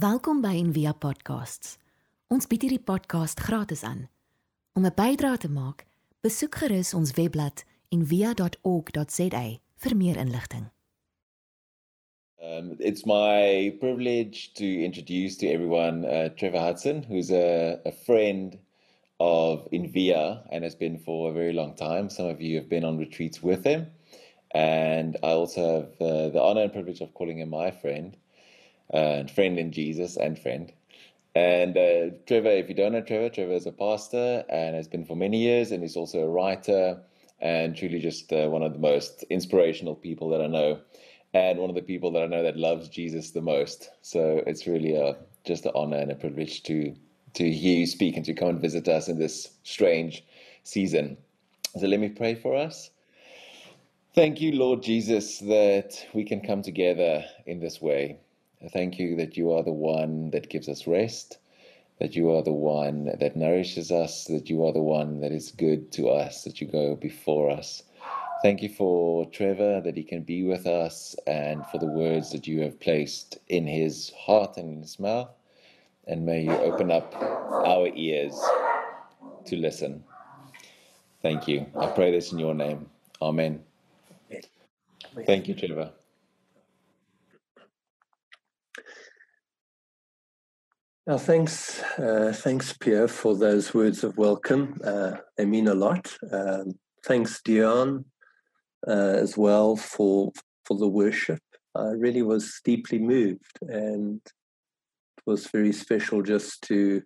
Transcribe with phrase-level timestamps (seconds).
[0.00, 1.74] Welkom by Envia Podcasts.
[2.32, 4.06] Ons bied hierdie podcast gratis aan.
[4.78, 5.84] Om 'n bydrae te maak,
[6.24, 9.42] besoek gerus ons webblad en via.org.za
[9.82, 10.70] vir meer inligting.
[12.40, 18.56] Um, it's my privilege to introduce to everyone uh, Trevor Hudson, who's a, a friend
[19.18, 22.08] of Invia and has been for a very long time.
[22.08, 23.90] Some of you have been on retreats with him.
[24.54, 28.16] And I also have uh, the honor and privilege of calling him my friend.
[28.90, 30.72] And friend in Jesus and friend.
[31.34, 35.04] And uh, Trevor, if you don't know Trevor, Trevor is a pastor and has been
[35.04, 37.00] for many years, and he's also a writer
[37.40, 40.80] and truly just uh, one of the most inspirational people that I know,
[41.32, 43.90] and one of the people that I know that loves Jesus the most.
[44.02, 46.94] So it's really a, just an honor and a privilege to
[47.34, 50.24] to hear you speak and to come and visit us in this strange
[50.64, 51.16] season.
[51.78, 52.90] So let me pray for us.
[54.16, 58.18] Thank you, Lord Jesus, that we can come together in this way.
[58.68, 61.38] Thank you that you are the one that gives us rest,
[61.98, 65.50] that you are the one that nourishes us, that you are the one that is
[65.50, 67.82] good to us, that you go before us.
[68.42, 72.46] Thank you for Trevor, that he can be with us, and for the words that
[72.46, 75.30] you have placed in his heart and in his mouth.
[76.06, 78.38] And may you open up our ears
[79.46, 80.04] to listen.
[81.22, 81.66] Thank you.
[81.76, 82.88] I pray this in your name.
[83.20, 83.62] Amen.
[85.26, 85.92] Thank you, Trevor.
[91.10, 94.80] Now, thanks, uh, thanks, Pierre, for those words of welcome.
[94.84, 96.16] Uh, they mean a lot.
[96.30, 98.04] Um, thanks, Dion,
[98.86, 100.30] uh, as well for
[100.64, 101.40] for the worship.
[101.74, 107.02] I really was deeply moved, and it was very special just to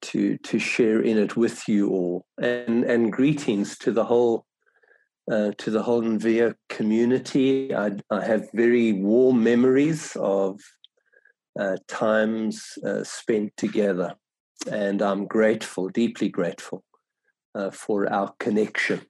[0.00, 2.24] to to share in it with you all.
[2.40, 4.46] And and greetings to the whole
[5.30, 7.74] uh, to the whole Envia community.
[7.74, 10.58] I, I have very warm memories of
[11.58, 14.14] uh, times uh, spent together.
[14.70, 16.84] And I'm grateful, deeply grateful
[17.54, 19.02] uh, for our connection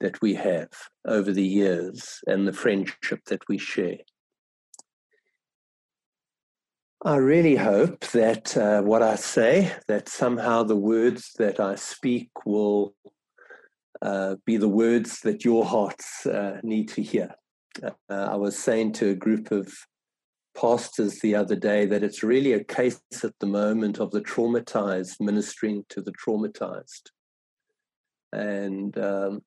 [0.00, 0.68] that we have
[1.06, 3.98] over the years and the friendship that we share.
[7.04, 12.30] I really hope that uh, what I say, that somehow the words that I speak
[12.44, 12.92] will
[14.02, 17.34] uh, be the words that your hearts uh, need to hear.
[18.08, 19.72] I was saying to a group of
[20.58, 25.20] pastors the other day that it's really a case at the moment of the traumatized
[25.20, 27.10] ministering to the traumatized.
[28.32, 29.42] And um,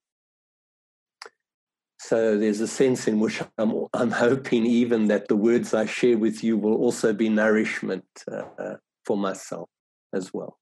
[2.00, 6.17] so there's a sense in which I'm, I'm hoping even that the words I share
[6.17, 9.69] with you will also be nourishment uh, for myself
[10.13, 10.57] as well.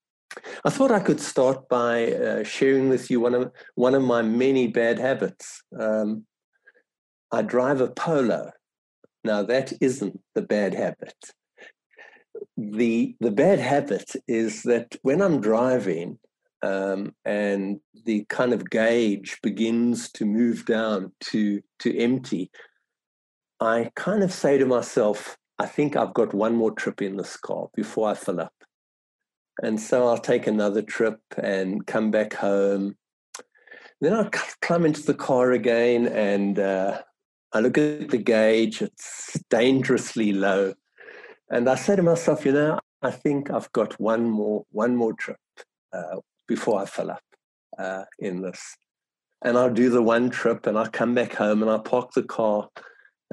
[0.65, 4.21] I thought I could start by uh, sharing with you one of one of my
[4.21, 5.63] many bad habits.
[5.79, 6.25] Um,
[7.31, 8.51] I drive a Polo,
[9.23, 11.15] now, that isn't the bad habit.
[12.55, 16.19] The, the bad habit is that when I'm driving
[16.61, 22.51] um, and the kind of gauge begins to move down to, to empty,
[23.59, 27.35] I kind of say to myself, I think I've got one more trip in this
[27.35, 28.53] car before I fill up.
[29.61, 32.95] And so I'll take another trip and come back home.
[33.99, 34.29] Then I'll
[34.61, 37.01] climb into the car again and uh,
[37.51, 40.73] I look at the gauge, it's dangerously low.
[41.49, 45.13] And I say to myself, you know, I think I've got one more one more
[45.13, 45.39] trip
[45.93, 46.17] uh,
[46.47, 47.23] before I fill up
[47.77, 48.75] uh, in this.
[49.41, 52.23] And I'll do the one trip and I'll come back home and I'll park the
[52.23, 52.67] car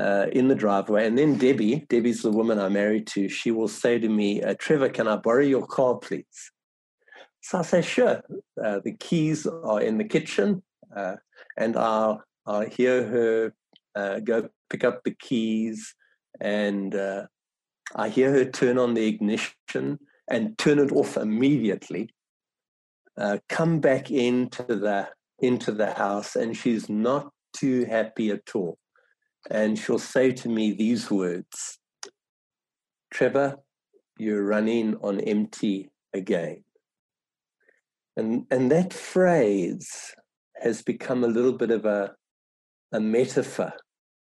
[0.00, 1.06] uh, in the driveway.
[1.06, 4.55] And then Debbie, Debbie's the woman I'm married to, she will say to me, uh,
[4.59, 6.53] Trevor, can I borrow your car, please?
[7.41, 8.22] So I say, sure.
[8.62, 10.62] Uh, the keys are in the kitchen.
[10.94, 11.16] Uh,
[11.56, 13.53] and I'll, I'll hear her
[13.97, 15.95] uh, go pick up the keys,
[16.41, 17.27] and uh,
[17.95, 19.99] I hear her turn on the ignition
[20.29, 22.11] and turn it off immediately.
[23.17, 25.09] Uh, come back into the
[25.39, 28.79] into the house, and she's not too happy at all.
[29.51, 31.79] And she'll say to me these words,
[33.11, 33.56] "Trevor,
[34.19, 36.65] you're running on empty again."
[38.17, 40.15] And and that phrase
[40.61, 42.15] has become a little bit of a
[42.93, 43.73] a metaphor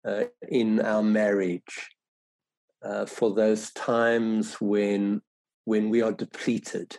[0.06, 1.90] uh, in our marriage
[2.84, 5.22] uh, for those times when
[5.66, 6.98] when we are depleted,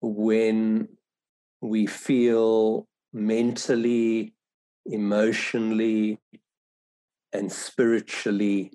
[0.00, 0.88] when
[1.60, 4.34] we feel mentally,
[4.86, 6.20] emotionally,
[7.32, 8.72] and spiritually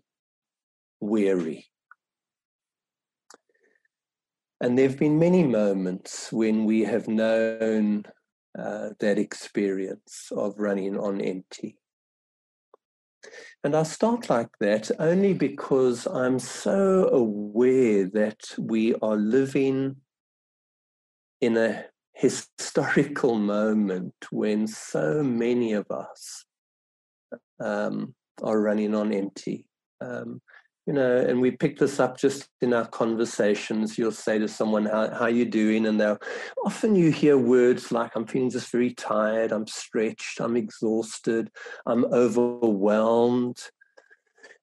[0.99, 1.65] weary.
[4.61, 8.03] And there have been many moments when we have known
[8.57, 11.77] uh, that experience of running on empty.
[13.63, 19.97] And I start like that only because I'm so aware that we are living
[21.41, 26.45] in a historical moment when so many of us
[27.59, 29.67] um, are running on empty.
[30.01, 30.41] Um,
[30.89, 33.95] you know, and we pick this up just in our conversations.
[33.95, 35.85] You'll say to someone, how, how are you doing?
[35.85, 36.17] And they'll
[36.65, 41.51] often you hear words like, I'm feeling just very tired, I'm stretched, I'm exhausted,
[41.85, 43.61] I'm overwhelmed.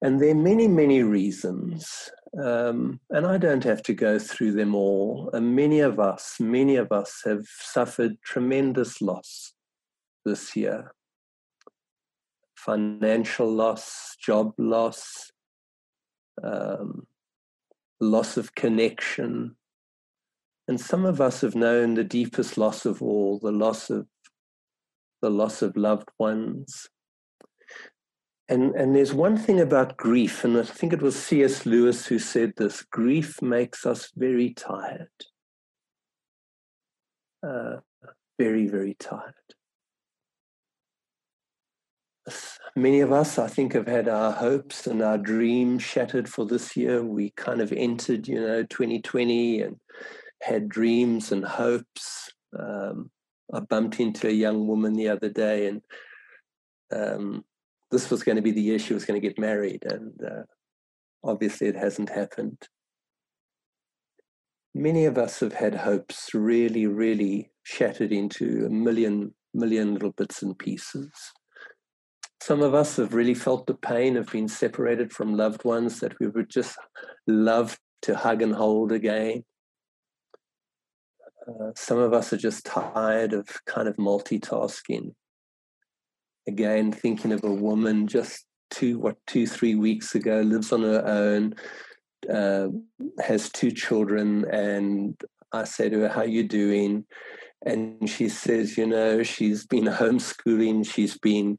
[0.02, 2.10] And there are many, many reasons.
[2.42, 5.30] Um, and I don't have to go through them all.
[5.32, 9.52] And many of us, many of us have suffered tremendous loss
[10.24, 10.90] this year
[12.56, 15.30] financial loss, job loss,
[16.42, 17.06] um,
[18.00, 19.56] loss of connection.
[20.68, 24.06] And some of us have known the deepest loss of all, the loss of
[25.22, 26.88] the loss of loved ones.
[28.48, 31.66] And, and there's one thing about grief, and I think it was C.S.
[31.66, 35.08] Lewis who said this grief makes us very tired.
[37.44, 37.76] Uh,
[38.38, 39.55] very, very tired
[42.74, 46.76] many of us, I think, have had our hopes and our dreams shattered for this
[46.76, 47.02] year.
[47.02, 49.76] We kind of entered, you know, 2020 and
[50.42, 52.30] had dreams and hopes.
[52.58, 53.10] Um,
[53.52, 55.82] I bumped into a young woman the other day, and
[56.92, 57.44] um,
[57.90, 60.42] this was going to be the year she was going to get married, and uh,
[61.22, 62.58] obviously it hasn't happened.
[64.74, 70.42] Many of us have had hopes really, really shattered into a million, million little bits
[70.42, 71.10] and pieces.
[72.42, 76.18] Some of us have really felt the pain of being separated from loved ones that
[76.20, 76.76] we would just
[77.26, 79.44] love to hug and hold again.
[81.48, 85.14] Uh, some of us are just tired of kind of multitasking.
[86.48, 91.04] Again, thinking of a woman just two, what, two, three weeks ago, lives on her
[91.06, 91.54] own,
[92.32, 92.68] uh,
[93.20, 95.20] has two children, and
[95.52, 97.04] I say to her, "How you doing?"
[97.64, 100.90] And she says, "You know, she's been homeschooling.
[100.90, 101.58] She's been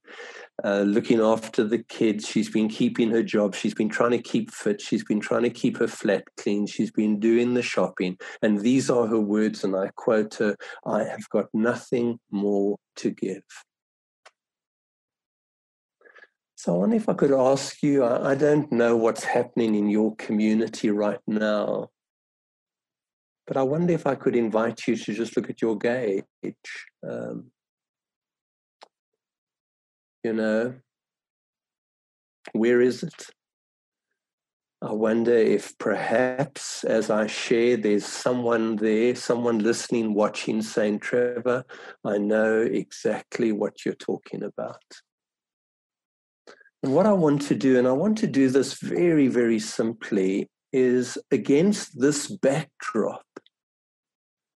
[0.64, 2.28] uh, looking after the kids.
[2.28, 3.56] She's been keeping her job.
[3.56, 4.82] She's been trying to keep fit.
[4.82, 6.66] She's been trying to keep her flat clean.
[6.66, 8.18] She's been doing the shopping.
[8.42, 9.64] And these are her words.
[9.64, 10.56] And I quote her
[10.86, 13.44] I have got nothing more to give.
[16.56, 19.90] So I wonder if I could ask you I, I don't know what's happening in
[19.90, 21.90] your community right now.
[23.46, 26.24] But I wonder if I could invite you to just look at your gauge.
[27.08, 27.52] Um,
[30.28, 30.74] you know,
[32.52, 33.28] where is it?
[34.82, 41.64] I wonder if perhaps as I share, there's someone there, someone listening, watching, saying, Trevor,
[42.04, 44.84] I know exactly what you're talking about.
[46.84, 50.50] And what I want to do, and I want to do this very, very simply,
[50.74, 53.26] is against this backdrop,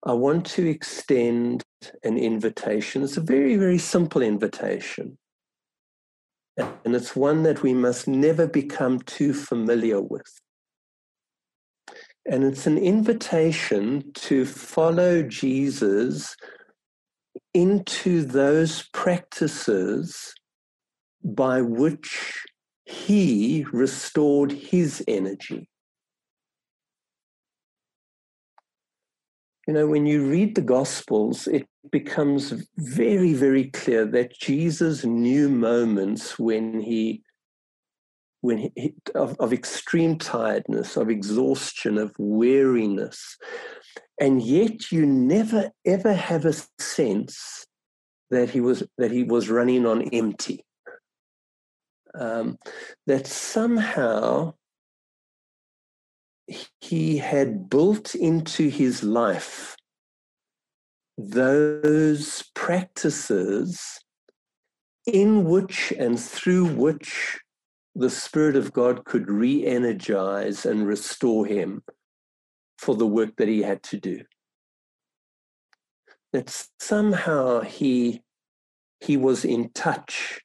[0.03, 1.63] I want to extend
[2.03, 3.03] an invitation.
[3.03, 5.19] It's a very, very simple invitation.
[6.59, 10.41] And it's one that we must never become too familiar with.
[12.27, 16.37] And it's an invitation to follow Jesus
[17.55, 20.35] into those practices
[21.25, 22.45] by which
[22.85, 25.69] he restored his energy.
[29.67, 35.49] You know, when you read the Gospels, it becomes very, very clear that Jesus knew
[35.49, 37.23] moments when he,
[38.41, 43.37] when he, of, of extreme tiredness, of exhaustion, of weariness.
[44.21, 47.67] And yet you never ever have a sense
[48.31, 50.65] that he was that he was running on empty.
[52.19, 52.59] Um,
[53.07, 54.55] that somehow
[56.81, 59.77] he had built into his life
[61.19, 63.99] those practices
[65.05, 67.41] in which and through which
[67.95, 71.83] the Spirit of God could re energize and restore him
[72.79, 74.23] for the work that he had to do.
[76.33, 78.23] That somehow he,
[79.01, 80.41] he was in touch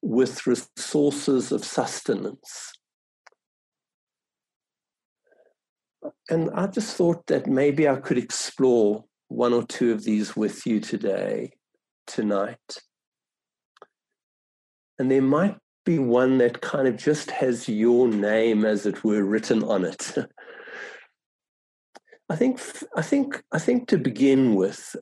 [0.00, 2.72] with resources of sustenance
[6.28, 10.66] and I just thought that maybe I could explore one or two of these with
[10.66, 11.52] you today,
[12.06, 12.78] tonight.
[14.98, 19.24] And there might be one that kind of just has your name, as it were,
[19.24, 20.14] written on it.
[22.28, 22.60] I think,
[22.96, 24.96] I think, I think to begin with,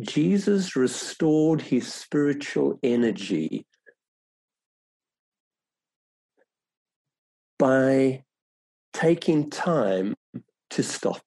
[0.00, 3.66] Jesus restored his spiritual energy
[7.58, 8.22] by
[8.92, 10.14] taking time
[10.70, 11.22] to stop.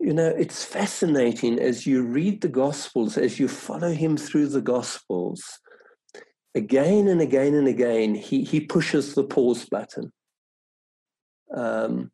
[0.00, 4.62] You know, it's fascinating as you read the Gospels, as you follow him through the
[4.62, 5.60] Gospels,
[6.54, 10.10] again and again and again, he, he pushes the pause button.
[11.54, 12.10] Um,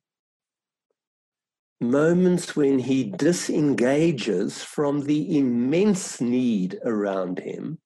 [1.80, 7.78] moments when he disengages from the immense need around him,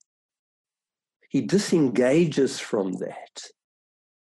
[1.29, 3.43] he disengages from that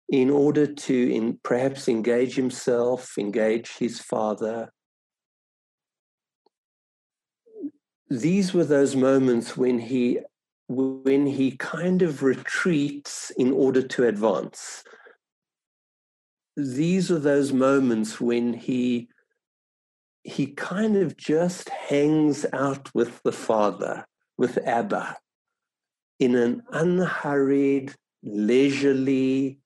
[0.09, 4.73] in order to in, perhaps engage himself, engage his father.
[8.09, 10.21] These were those moments when he
[10.69, 14.85] when he kind of retreats in order to advance.
[16.57, 19.09] These are those moments when he
[20.23, 25.17] he kind of just hangs out with the Father, with Abba,
[26.19, 27.95] in an unhurried,
[28.25, 29.61] leisurely,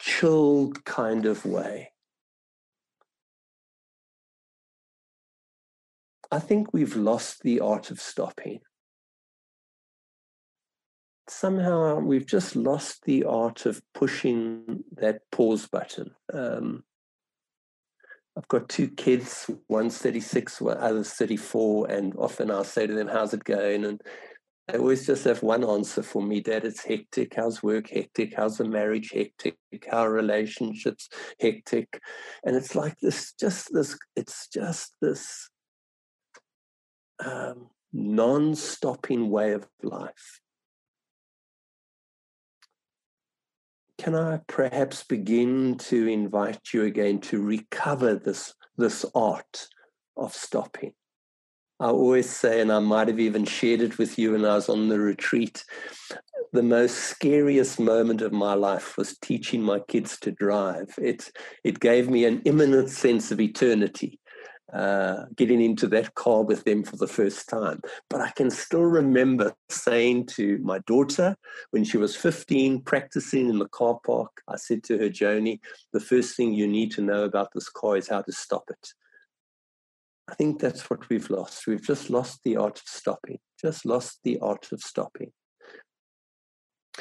[0.00, 1.93] chilled kind of way.
[6.34, 8.58] I think we've lost the art of stopping.
[11.28, 16.10] Somehow we've just lost the art of pushing that pause button.
[16.32, 16.82] Um,
[18.36, 23.32] I've got two kids, one's 36, other's 34, and often I'll say to them, How's
[23.32, 23.84] it going?
[23.84, 24.00] And
[24.66, 27.34] they always just have one answer for me Dad, it's hectic.
[27.36, 28.34] How's work hectic?
[28.36, 29.56] How's the marriage hectic?
[29.88, 32.00] How are relationships hectic?
[32.44, 35.48] And it's like this, just this, it's just this
[37.24, 40.40] um, non stopping way of life.
[44.04, 49.66] can I perhaps begin to invite you again to recover this, this art
[50.14, 50.92] of stopping?
[51.80, 54.68] I always say, and I might have even shared it with you when I was
[54.68, 55.64] on the retreat,
[56.52, 60.94] the most scariest moment of my life was teaching my kids to drive.
[60.98, 61.30] It,
[61.64, 64.20] it gave me an imminent sense of eternity
[64.72, 67.80] uh, getting into that car with them for the first time.
[68.08, 71.36] But I can still remember saying to my daughter
[71.70, 75.60] when she was 15, practicing in the car park, I said to her, Joni,
[75.92, 78.88] the first thing you need to know about this car is how to stop it.
[80.28, 81.66] I think that's what we've lost.
[81.66, 85.32] We've just lost the art of stopping, just lost the art of stopping.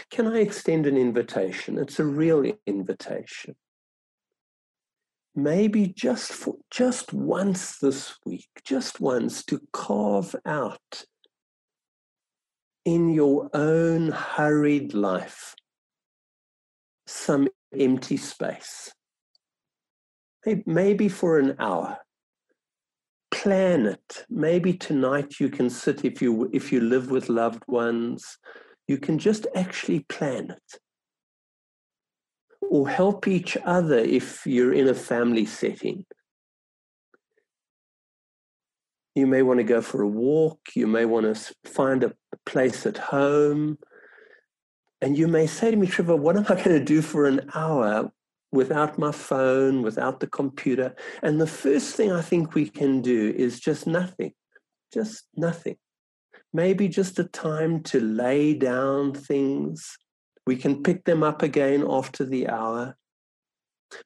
[0.09, 1.77] Can I extend an invitation?
[1.77, 3.55] It's a real invitation
[5.35, 11.05] maybe just for just once this week, just once to carve out
[12.85, 15.55] in your own hurried life
[17.07, 17.47] some
[17.77, 18.91] empty space.
[20.65, 21.97] Maybe for an hour.
[23.31, 24.25] Plan it.
[24.29, 28.37] Maybe tonight you can sit if you if you live with loved ones,
[28.87, 30.79] you can just actually plan it
[32.73, 36.03] or help each other if you're in a family setting.
[39.13, 42.13] You may want to go for a walk, you may want to find a
[42.47, 43.77] place at home.
[45.03, 47.47] And you may say to me, Trevor, what am I going to do for an
[47.53, 48.11] hour
[48.51, 50.95] without my phone, without the computer?
[51.21, 54.33] And the first thing I think we can do is just nothing,
[54.91, 55.75] just nothing.
[56.51, 59.95] Maybe just a time to lay down things,
[60.45, 62.95] we can pick them up again after the hour.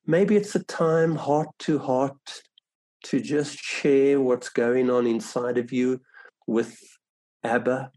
[0.06, 2.41] Maybe it's a time heart to heart
[3.06, 6.01] to just share what's going on inside of you
[6.46, 6.79] with
[7.44, 7.91] Abba.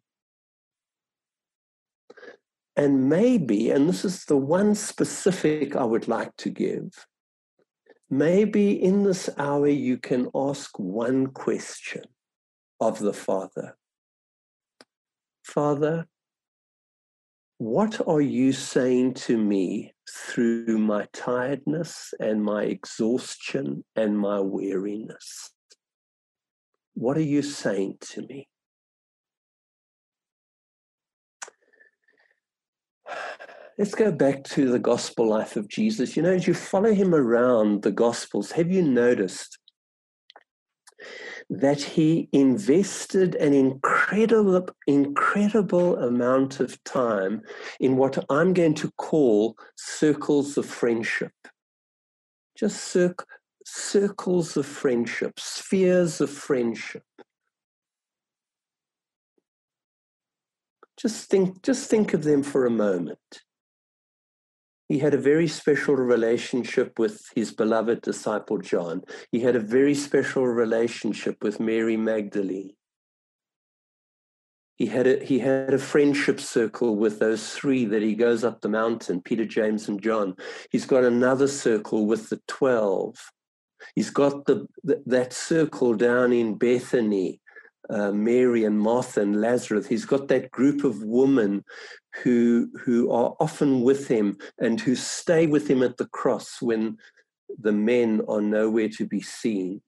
[2.76, 7.06] And maybe, and this is the one specific I would like to give,
[8.08, 12.04] maybe in this hour you can ask one question
[12.80, 13.76] of the Father
[15.50, 16.06] Father,
[17.60, 25.50] what are you saying to me through my tiredness and my exhaustion and my weariness?
[26.94, 28.48] What are you saying to me?
[33.78, 36.16] Let's go back to the gospel life of Jesus.
[36.16, 39.58] You know, as you follow him around the gospels, have you noticed
[41.48, 47.42] that he invested an incredible, incredible amount of time
[47.80, 51.32] in what I'm going to call circles of friendship.
[52.56, 53.14] Just cir-
[53.64, 57.04] circles of friendship, spheres of friendship.
[60.96, 63.18] Just think, just think of them for a moment
[64.90, 69.02] he had a very special relationship with his beloved disciple John.
[69.30, 72.72] He had a very special relationship with Mary Magdalene.
[74.80, 78.56] he had a he had a friendship circle with those three that he goes up
[78.60, 80.34] the mountain peter james and john
[80.72, 83.14] he's got another circle with the 12
[83.94, 87.28] he's got the, the that circle down in bethany
[87.90, 91.62] uh, mary and martha and lazarus he's got that group of women
[92.22, 96.98] who who are often with him and who stay with him at the cross when
[97.58, 99.82] the men are nowhere to be seen.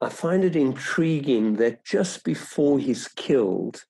[0.00, 3.84] I find it intriguing that just before he's killed,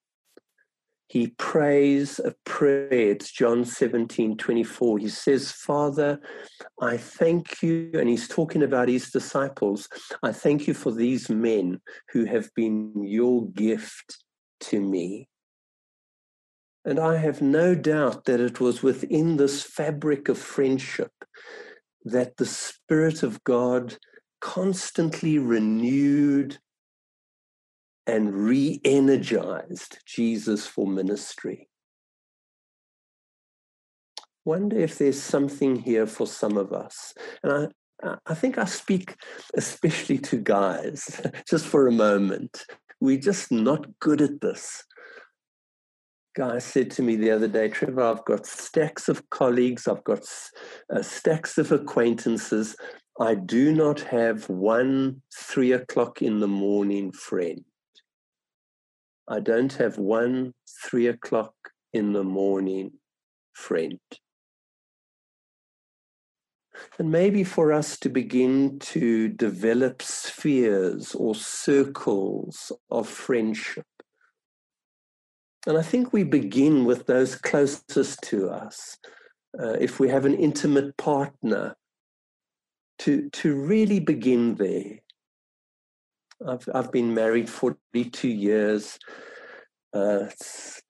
[1.12, 2.88] he prays a prayer.
[2.90, 4.98] It's John 17, 24.
[4.98, 6.18] He says, Father,
[6.80, 7.90] I thank you.
[7.92, 9.90] And he's talking about his disciples.
[10.22, 14.24] I thank you for these men who have been your gift
[14.60, 15.28] to me.
[16.86, 21.12] And I have no doubt that it was within this fabric of friendship
[22.06, 23.98] that the Spirit of God
[24.40, 26.58] constantly renewed
[28.06, 31.68] and re energized Jesus for ministry.
[34.44, 37.14] Wonder if there's something here for some of us.
[37.44, 39.14] And I, I think I speak
[39.54, 42.64] especially to guys, just for a moment.
[43.00, 44.84] We're just not good at this.
[46.34, 50.24] Guy said to me the other day, Trevor, I've got stacks of colleagues, I've got
[50.90, 52.74] uh, stacks of acquaintances,
[53.20, 57.62] I do not have one three o'clock in the morning friend.
[59.32, 60.52] I don't have one
[60.84, 61.54] three o'clock
[61.94, 62.90] in the morning
[63.54, 63.98] friend.
[66.98, 73.86] And maybe for us to begin to develop spheres or circles of friendship.
[75.66, 78.98] And I think we begin with those closest to us.
[79.58, 81.74] Uh, if we have an intimate partner,
[82.98, 84.98] to to really begin there.
[86.46, 88.98] I've I've been married 42 years.
[89.94, 90.82] Uh, it's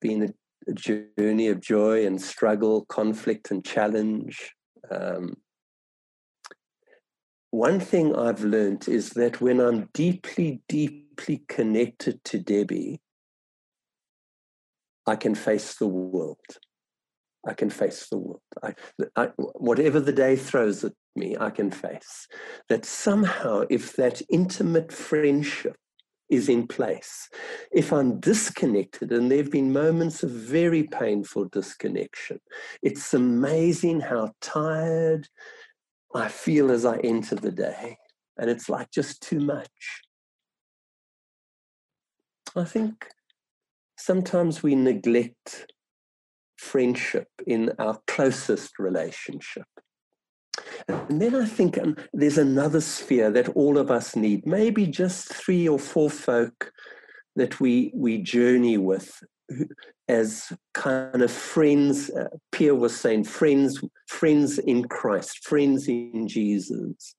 [0.00, 4.54] been a, a, journey of joy and struggle, conflict and challenge.
[4.90, 5.34] Um,
[7.50, 13.00] one thing I've learned is that when I'm deeply, deeply connected to Debbie,
[15.06, 16.38] I can face the world.
[17.46, 18.40] I can face the world.
[18.62, 18.74] I,
[19.16, 22.26] I, whatever the day throws at me, I can face.
[22.68, 25.76] That somehow, if that intimate friendship
[26.30, 27.28] is in place,
[27.70, 32.40] if I'm disconnected, and there have been moments of very painful disconnection,
[32.82, 35.28] it's amazing how tired
[36.14, 37.98] I feel as I enter the day.
[38.38, 39.68] And it's like just too much.
[42.56, 43.08] I think
[43.98, 45.72] sometimes we neglect
[46.64, 49.66] friendship in our closest relationship.
[50.88, 55.32] And then I think um, there's another sphere that all of us need, maybe just
[55.32, 56.72] three or four folk
[57.36, 59.22] that we, we journey with
[60.08, 62.10] as kind of friends.
[62.10, 67.14] Uh, Pierre was saying, friends, friends in Christ, friends in Jesus.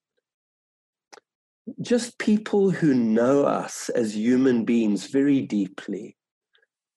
[1.80, 6.15] Just people who know us as human beings very deeply,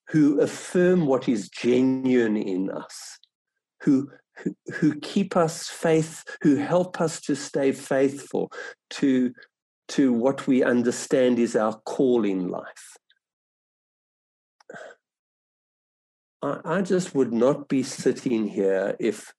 [0.09, 3.17] who affirm what is genuine in us,
[3.83, 8.51] who, who, who keep us faith, who help us to stay faithful
[8.89, 9.33] to,
[9.89, 12.97] to what we understand is our call in life.
[16.41, 19.31] I, I just would not be sitting here if,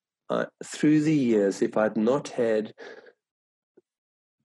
[0.65, 2.73] through the years, if I'd not had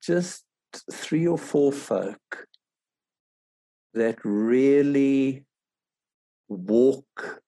[0.02, 0.44] just
[0.92, 2.48] three or four folk
[3.94, 5.45] that really
[6.48, 7.42] walk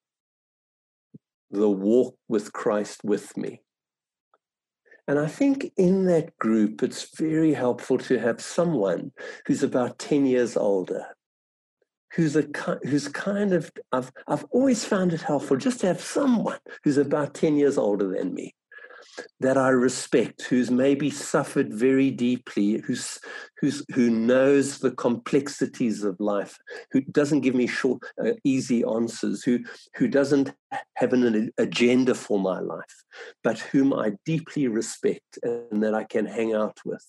[1.50, 3.62] the walk with Christ with me.
[5.06, 9.12] And I think in that group, it's very helpful to have someone
[9.46, 11.06] who's about 10 years older,
[12.12, 12.44] who's a
[12.84, 17.32] who's kind of I've I've always found it helpful just to have someone who's about
[17.32, 18.54] 10 years older than me
[19.40, 23.18] that I respect, who's maybe suffered very deeply, who's,
[23.60, 26.56] who's, who knows the complexities of life,
[26.90, 29.60] who doesn't give me short, uh, easy answers, who,
[29.96, 30.52] who doesn't
[30.94, 33.04] have an agenda for my life,
[33.42, 37.04] but whom I deeply respect and that I can hang out with.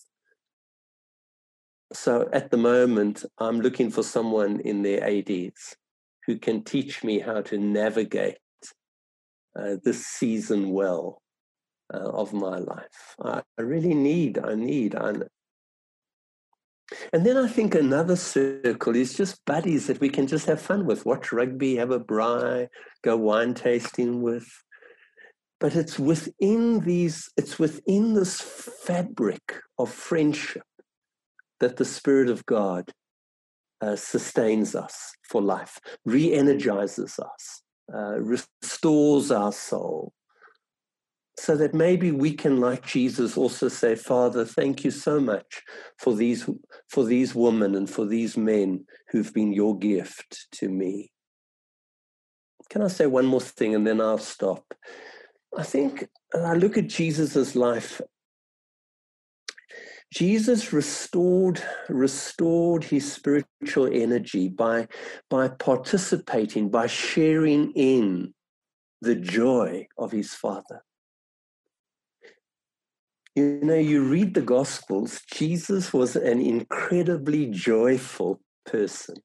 [1.94, 5.76] So at the moment, I'm looking for someone in their 80s
[6.28, 8.38] who can teach me how to navigate
[9.60, 11.22] uh, this season well
[11.94, 13.16] uh, of my life.
[13.24, 14.96] I, I, really need, I need.
[14.96, 15.14] I,
[17.14, 20.86] and then I think another circle is just buddies that we can just have fun
[20.86, 22.68] with, watch rugby, have a braai,
[23.04, 24.48] go wine tasting with.
[25.60, 30.64] But it's within these, it's within this fabric of friendship
[31.60, 32.92] that the Spirit of God
[33.82, 37.62] uh, sustains us for life, re energizes us,
[37.94, 40.14] uh, restores our soul,
[41.40, 45.62] so that maybe we can, like Jesus, also say, Father, thank you so much
[45.98, 46.50] for these,
[46.90, 51.12] for these women and for these men who've been your gift to me.
[52.70, 54.74] Can I say one more thing and then I'll stop?
[55.58, 58.02] I think I look at Jesus' life.
[60.14, 64.88] Jesus restored restored his spiritual energy by
[65.30, 68.34] by participating, by sharing in
[69.02, 70.84] the joy of his Father.
[73.40, 79.16] You know, you read the Gospels, Jesus was an incredibly joyful person,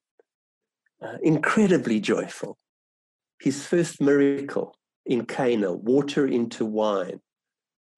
[1.03, 2.57] uh, incredibly joyful.
[3.41, 7.23] His first miracle in Cana, water into wine.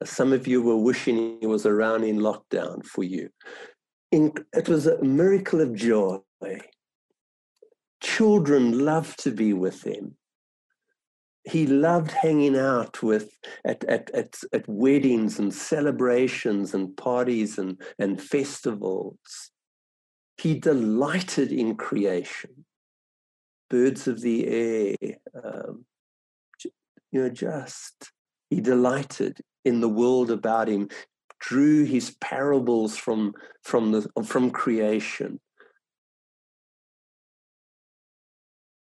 [0.05, 3.29] Some of you were wishing he was around in lockdown for you.
[4.11, 6.21] In, it was a miracle of joy.
[8.03, 10.17] Children loved to be with him
[11.47, 17.81] he loved hanging out with at, at, at, at weddings and celebrations and parties and,
[18.01, 19.53] and festivals.
[20.39, 22.67] He delighted in creation.
[23.71, 24.97] Birds of the air,
[25.43, 25.85] um,
[27.13, 28.11] you know, just
[28.51, 30.89] he delighted in the world about him,
[31.39, 35.41] drew his parables from, from, the, from creation.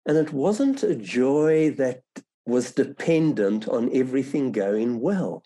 [0.06, 2.02] And it wasn't a joy that
[2.46, 5.42] was dependent on everything going well.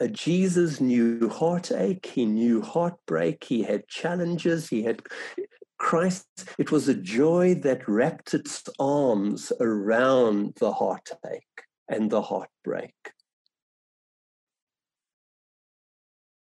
[0.00, 5.02] Uh, Jesus knew heartache, he knew heartbreak, he had challenges, he had
[5.78, 6.26] Christ.
[6.58, 12.94] It was a joy that wrapped its arms around the heartache and the heartbreak.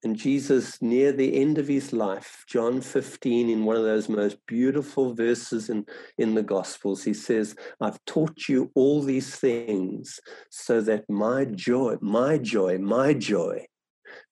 [0.04, 4.38] And Jesus, near the end of his life, John 15, in one of those most
[4.46, 5.86] beautiful verses in,
[6.18, 11.96] in the Gospels, he says, I've taught you all these things so that my joy,
[12.00, 13.66] my joy, my joy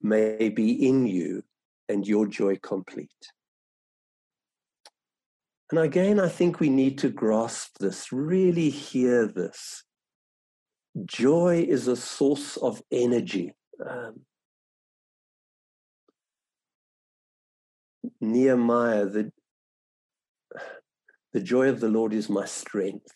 [0.00, 1.42] may be in you
[1.88, 3.10] and your joy complete.
[5.70, 9.82] And again, I think we need to grasp this, really hear this.
[11.04, 13.52] Joy is a source of energy.
[13.84, 14.20] Um,
[18.20, 19.32] Nehemiah, the,
[21.32, 23.12] the joy of the Lord is my strength.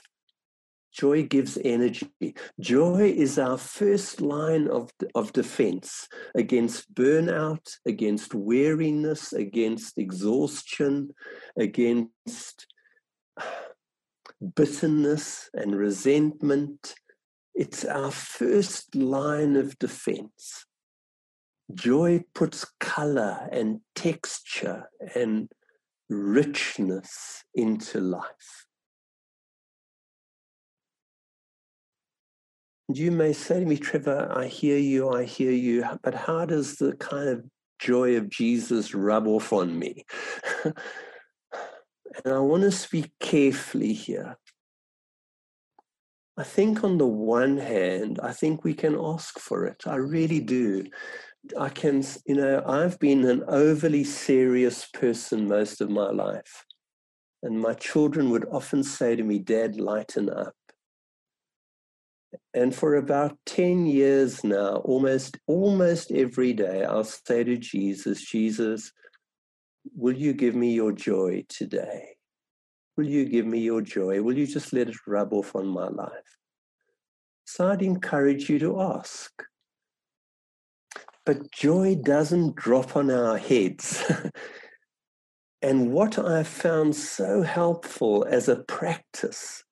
[0.93, 2.11] Joy gives energy.
[2.59, 11.11] Joy is our first line of, of defense against burnout, against weariness, against exhaustion,
[11.57, 12.67] against
[14.57, 16.95] bitterness and resentment.
[17.55, 20.67] It's our first line of defense.
[21.75, 25.49] Joy puts color and texture and
[26.09, 28.67] richness into life.
[32.89, 36.45] And you may say to me, Trevor, I hear you, I hear you, but how
[36.45, 37.45] does the kind of
[37.79, 40.05] joy of Jesus rub off on me?
[40.65, 40.75] and
[42.27, 44.37] I want to speak carefully here.
[46.37, 49.83] I think, on the one hand, I think we can ask for it.
[49.87, 50.87] I really do.
[51.59, 56.65] I can, you know, I've been an overly serious person most of my life.
[57.43, 60.55] And my children would often say to me, Dad, lighten up.
[62.53, 68.93] And for about 10 years now, almost almost every day, I'll say to Jesus, Jesus,
[69.97, 72.17] will you give me your joy today?
[72.97, 74.23] Will you give me your joy?
[74.23, 76.39] Will you just let it rub off on my life?
[77.47, 79.31] So I'd encourage you to ask.
[81.27, 84.03] But joy doesn't drop on our heads.
[85.63, 89.65] and what I've found so helpful as a practice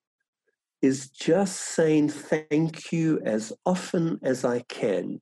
[0.83, 5.21] is just saying thank you as often as I can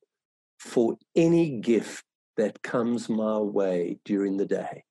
[0.59, 2.05] for any gift
[2.37, 4.85] that comes my way during the day.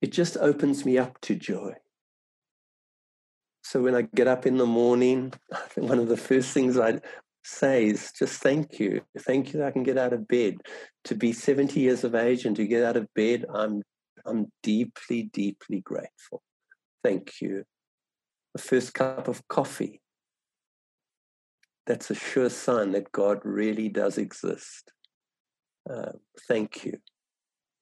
[0.00, 1.74] It just opens me up to joy.
[3.64, 5.32] So when I get up in the morning,
[5.76, 7.00] one of the first things I,
[7.44, 9.02] says just thank you.
[9.20, 10.56] Thank you that i can get out of bed.
[11.04, 13.82] To be 70 years of age and to get out of bed i'm
[14.24, 16.42] i'm deeply deeply grateful.
[17.02, 17.64] Thank you.
[18.54, 20.00] The first cup of coffee.
[21.86, 24.92] That's a sure sign that god really does exist.
[25.88, 26.12] Uh,
[26.46, 26.98] thank you.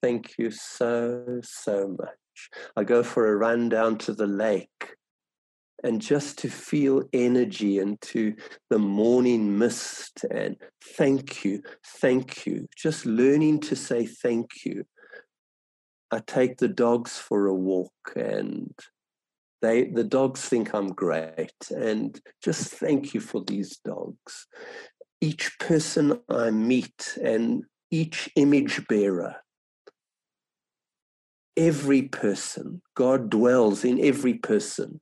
[0.02, 2.48] Thank you so so much.
[2.76, 4.94] I go for a run down to the lake
[5.82, 8.34] and just to feel energy into
[8.68, 10.56] the morning mist and
[10.96, 14.84] thank you, thank you, just learning to say thank you.
[16.10, 18.74] I take the dogs for a walk and
[19.62, 24.46] they the dogs think I'm great and just thank you for these dogs.
[25.20, 29.36] Each person I meet and each image bearer
[31.56, 32.80] every person.
[32.94, 35.00] God dwells in every person.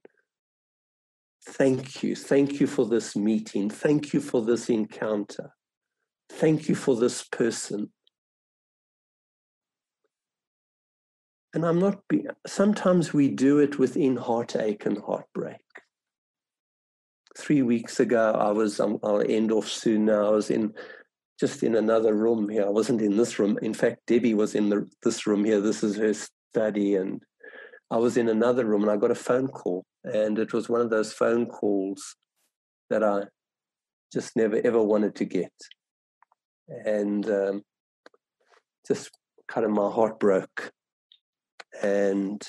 [1.49, 2.15] Thank you.
[2.15, 3.71] Thank you for this meeting.
[3.71, 5.55] Thank you for this encounter.
[6.29, 7.91] Thank you for this person.
[11.55, 15.57] And I'm not, be- sometimes we do it within heartache and heartbreak.
[17.37, 20.75] Three weeks ago, I was, um, I'll end off soon now, I was in
[21.41, 22.67] just in another room here.
[22.67, 23.59] I wasn't in this room.
[23.63, 25.61] In fact, Debbie was in the, this room here.
[25.61, 26.97] This is her study.
[26.97, 27.23] And
[27.91, 29.85] I was in another room and I got a phone call.
[30.13, 32.17] And it was one of those phone calls
[32.91, 33.25] that I
[34.13, 35.53] just never ever wanted to get.
[36.69, 37.63] And um,
[38.87, 39.11] just
[39.49, 40.73] kind of my heart broke.
[41.83, 42.43] And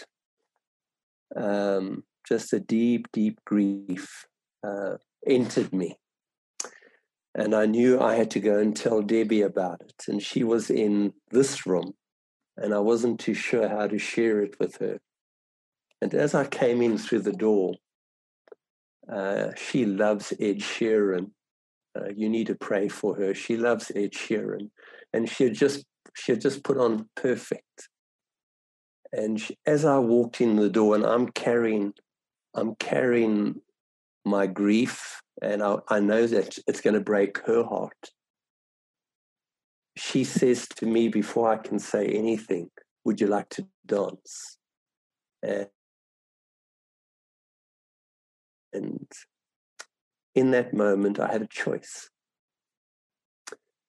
[1.36, 4.26] um, just a deep, deep grief
[4.66, 4.96] uh,
[5.28, 5.98] entered me.
[7.36, 10.04] And I knew I had to go and tell Debbie about it.
[10.08, 11.94] And she was in this room,
[12.58, 15.00] and I wasn't too sure how to share it with her.
[16.02, 17.74] And as I came in through the door,
[19.12, 21.32] uh, she loves Ed Sheeran.
[21.98, 23.34] Uh, you need to pray for her.
[23.34, 24.70] She loves Ed Sheeran,
[25.14, 25.86] and she had just
[26.16, 27.90] she had just put on perfect.
[29.12, 31.94] And she, as I walked in the door, and I'm carrying,
[32.54, 33.62] I'm carrying
[34.24, 38.12] my grief, and I, I know that it's going to break her heart.
[39.98, 42.70] She says to me before I can say anything,
[43.04, 44.58] "Would you like to dance?"
[45.42, 45.68] And,
[48.74, 49.08] and
[50.36, 52.10] in that moment, I had a choice.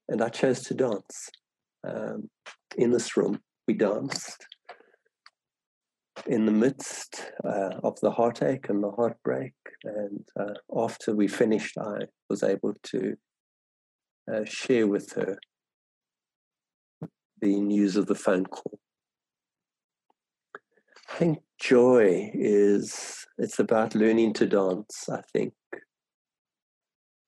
[0.09, 1.29] And I chose to dance.
[1.87, 2.29] Um,
[2.77, 4.47] in this room, we danced
[6.27, 9.53] in the midst uh, of the heartache and the heartbreak.
[9.85, 13.17] And uh, after we finished, I was able to
[14.33, 15.39] uh, share with her
[17.41, 18.79] the news of the phone call.
[21.09, 25.55] I think joy is, it's about learning to dance, I think,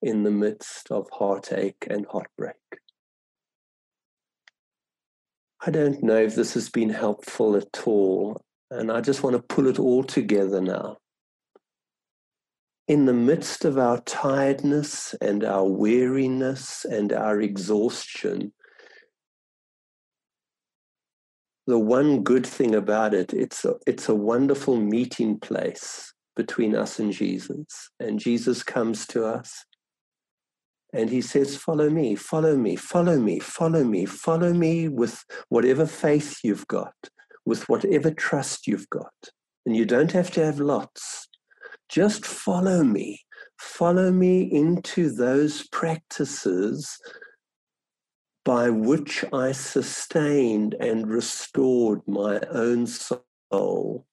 [0.01, 2.57] in the midst of heartache and heartbreak.
[5.65, 8.43] I don't know if this has been helpful at all.
[8.73, 10.97] And I just want to pull it all together now.
[12.89, 18.55] In the midst of our tiredness and our weariness and our exhaustion,
[21.67, 26.99] the one good thing about it, it's a, it's a wonderful meeting place between us
[26.99, 27.91] and Jesus.
[28.01, 29.65] And Jesus comes to us
[30.93, 35.87] and he says, Follow me, follow me, follow me, follow me, follow me with whatever
[35.87, 36.95] faith you've got
[37.45, 39.13] with whatever trust you've got.
[39.67, 41.29] And you don't have to have lots.
[41.89, 43.21] Just follow me.
[43.59, 46.99] Follow me into those practices
[48.45, 54.07] by which I sustained and restored my own soul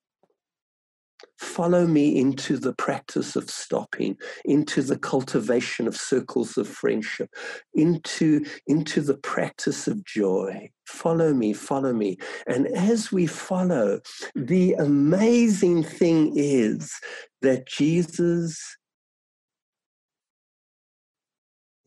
[1.39, 7.29] Follow me into the practice of stopping, into the cultivation of circles of friendship,
[7.73, 10.69] into, into the practice of joy.
[10.85, 12.17] Follow me, follow me.
[12.45, 14.01] And as we follow,
[14.35, 16.93] the amazing thing is
[17.41, 18.75] that Jesus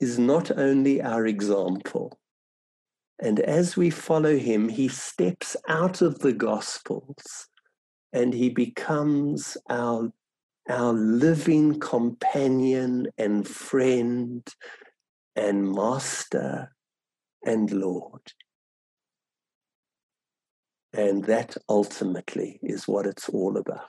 [0.00, 2.18] is not only our example,
[3.22, 7.46] and as we follow him, he steps out of the Gospels
[8.12, 10.12] and he becomes our,
[10.68, 14.44] our living companion and friend
[15.36, 16.74] and master
[17.46, 18.22] and Lord.
[20.92, 23.80] And that ultimately is what it's all about.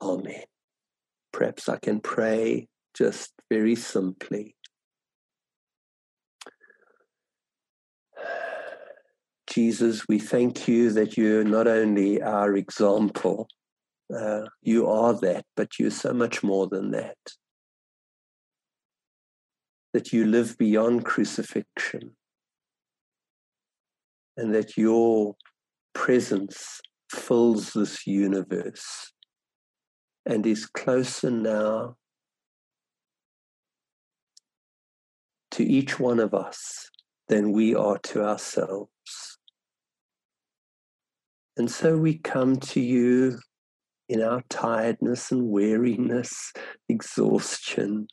[0.00, 0.44] Amen.
[1.32, 4.54] Perhaps I can pray just very simply.
[9.54, 13.46] Jesus, we thank you that you're not only our example,
[14.12, 17.16] uh, you are that, but you're so much more than that.
[19.92, 22.16] That you live beyond crucifixion,
[24.36, 25.36] and that your
[25.92, 29.12] presence fills this universe
[30.26, 31.94] and is closer now
[35.52, 36.90] to each one of us
[37.28, 39.33] than we are to ourselves.
[41.56, 43.38] And so we come to you
[44.08, 46.52] in our tiredness and weariness,
[46.88, 48.08] exhaustion.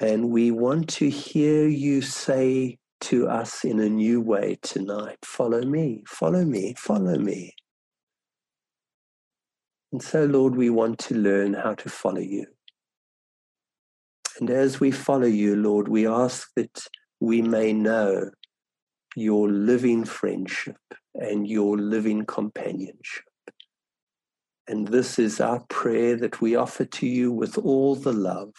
[0.00, 5.62] And we want to hear you say to us in a new way tonight follow
[5.62, 7.54] me, follow me, follow me.
[9.92, 12.46] And so, Lord, we want to learn how to follow you.
[14.38, 16.82] And as we follow you, Lord, we ask that
[17.18, 18.30] we may know
[19.16, 20.76] your living friendship
[21.14, 23.24] and your living companionship.
[24.68, 28.54] And this is our prayer that we offer to you with all the love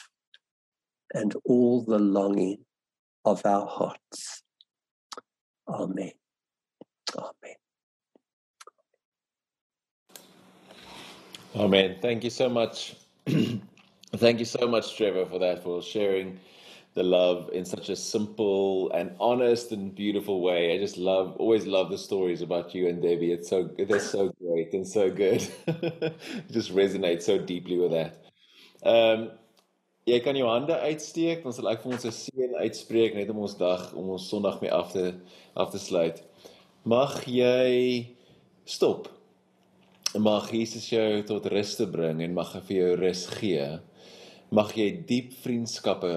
[1.14, 2.66] and all the longing
[3.24, 4.44] of our hearts.
[5.68, 6.12] Amen.
[7.18, 7.56] Amen.
[11.56, 11.98] Amen.
[12.02, 12.96] Thank you so much.
[13.26, 16.40] Thank you so much, Trevor, for that, for sharing
[16.94, 20.76] the love in such a simple and honest and beautiful way.
[20.76, 23.32] I just love, always love the stories about you and Debbie.
[23.32, 25.40] It's so, they're so great and so good.
[26.52, 28.18] just resonate so deeply with that.
[28.84, 29.32] Um,
[30.10, 33.44] jy kan jou hande uitsteek, dan sal ek vir ons 'n seën uitspreek net om
[33.46, 35.14] ons dag, om ons Sondag mee af te
[35.56, 36.24] af te sluit.
[36.84, 38.10] Mag jy
[38.66, 39.08] stop.
[40.18, 43.68] Mag Jesus jou tot rus te bring en mag hy vir jou rus gee.
[44.52, 46.16] Mag jy diep vriendskappe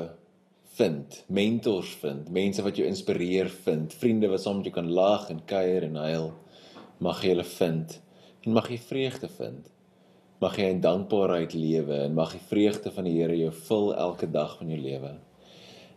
[0.74, 5.28] vind, mentors vind, mense wat jou inspireer vind, vriende wat saam met jou kan lag
[5.30, 6.32] en kuier en huil.
[7.04, 8.00] Mag jy hulle vind
[8.44, 9.70] en mag jy vreugde vind.
[10.42, 14.28] Mag jy in dankbaarheid lewe en mag die vreugde van die Here jou vul elke
[14.30, 15.14] dag van jou lewe.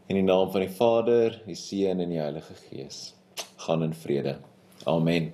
[0.07, 3.01] In die naam van die Vader, die Seun en die Heilige Gees.
[3.65, 4.37] Gaan in vrede.
[4.87, 5.33] Amen.